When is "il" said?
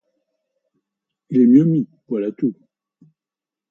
1.29-1.41